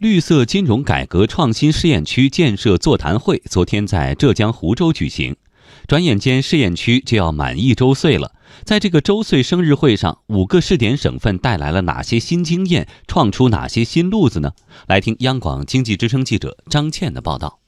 [0.00, 5.36] 绿色金融改革创新试验区建设座谈会昨天在浙江湖州举行。
[5.86, 8.32] 转眼间，试验区就要满一周岁了。
[8.64, 14.52] 在这个周岁生日会上，五个试点省份带来了哪些新经验，创出哪些新路子呢？
[14.88, 17.58] 来听央广经济之声记者张倩的报道。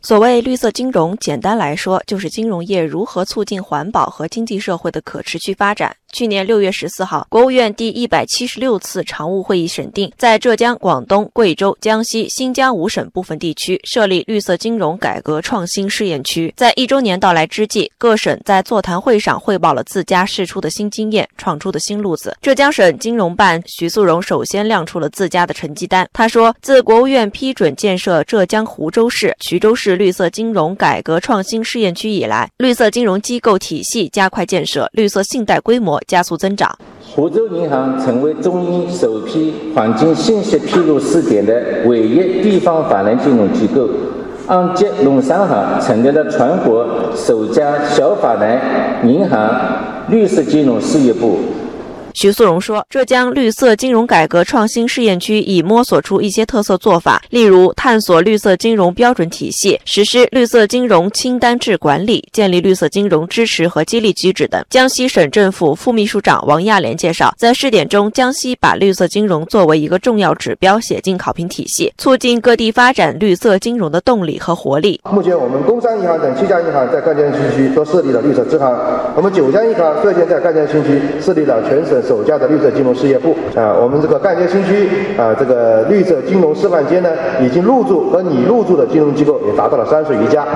[0.00, 5.96] 所谓绿色金融，简单来说，就是金融业如何促进环保和经济社会的可持续发展。
[6.12, 16.52] 去年六月十四号，国务院第一百七十六次常务会议审定，在浙江、广东、贵州、江西、新疆五省部分地区设立绿色金融改革创新试验区。
[16.56, 22.34] 在一周年到来之际，各省在座谈会上汇报了自家试出的新经验、创出的新路子。
[22.40, 26.08] 浙江省金融办徐素荣首先亮出了自家的成绩单。
[26.12, 36.70] 他说：“自国务院批准建设浙江湖州市、衢州市绿色金融改革创新试验区以来，绿色金融机构体系加快建设，绿色信贷规模。”加速增长。
[37.14, 41.54] 湖州银行成为中英首批环境信息披露试点的
[41.86, 43.88] 唯一地方法人金融机构。
[44.46, 48.58] 安吉农商行成立了全国首家小法人
[49.04, 49.50] 银行
[50.08, 51.38] 绿色金融事业部。
[52.20, 75.00] 徐素荣说：“浙江绿色金融改革创新试验区已摸索出一些特色做法，例如探索绿色金融标准体系、实施绿色金融清单制管理、建立绿色金融支持和激励机制等。”江西省政府副秘书长王亚莲介绍，在试点中，江西把绿色金融作为一个重要指标写进考评体系，促进各地发展绿色金融的动力和活力。
[75.08, 78.76] 目前，我们工商银行等七家银行在赣江新区都设立了绿色支行，
[79.14, 82.02] 我们九江银行率先在赣江新区设立了全省。
[82.08, 84.88] 首家的绿色金融事业部啊，我们这个赣江新区
[85.18, 87.10] 啊，这个绿色金融示范街呢，
[87.44, 90.48] 已经入驻和拟入驻的金融机构也达到了三十余家。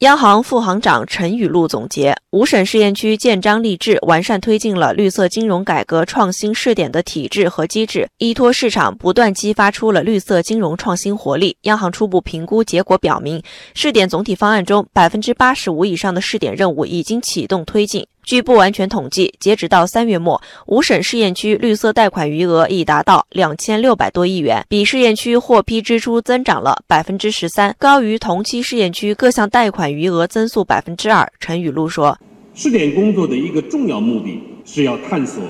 [0.00, 11.56] 央行副行长陈雨露总结，五省试验区建章立制，完善推进了绿色金融改革创新试点的体制和机制，依托市场，不断激发出了绿色金融创新活力。
[11.62, 13.40] 央行初步评估结果表明，
[13.74, 18.06] 试点总体方案中百分之八十五以上的试点任务已经启动推进。
[18.26, 31.24] 据不完全统计，截止到三月末，五省试验区绿色贷款余额已达到两千六百多亿元，比试验区获批支出增长了百分之十三，高于同期试验区各项贷款余额增速百分之二。
[31.38, 32.18] 陈雨露说
[32.52, 35.40] ：“试点工作的一个重要目的是要探索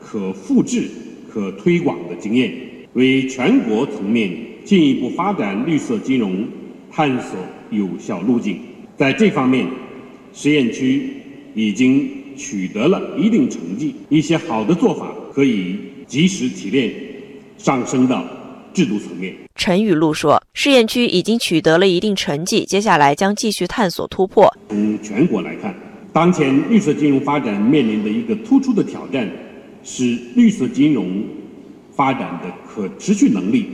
[0.00, 0.90] 可复制、
[1.32, 2.52] 可推广的经验，
[2.94, 4.28] 为全国层面
[4.64, 6.44] 进一步发展绿色金融
[6.90, 7.38] 探索
[7.70, 8.58] 有效路径。
[8.96, 9.64] 在这方面，
[10.32, 11.10] 实验区
[11.54, 16.92] 已经。”取得了一定成绩，一些好的做法可以及时提炼，
[17.58, 18.24] 上升到
[18.72, 19.34] 制度层面。
[19.54, 24.52] 陈雨露说：“试验区已经取得了一定成绩，接下来将继续探索突破。
[24.68, 25.74] 从全国来看，
[26.12, 29.30] 当前绿色金融发展面临的一个突出的挑战
[29.82, 31.24] 是绿色金融
[31.94, 33.66] 发展的可持续能力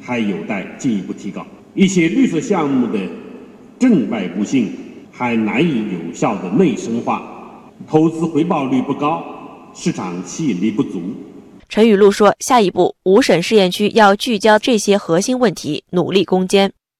[0.00, 3.00] 还有待进一步提高，一些绿色项目的
[3.78, 4.70] 正外部性
[5.10, 7.30] 还难以有效的内生化。”
[7.88, 9.22] 投资回报率不高，
[9.74, 11.00] 市场吸引力不足。
[11.68, 16.72] 陈雨露说：“下一步，五省试验区要聚焦这些核心问题，努力攻坚。”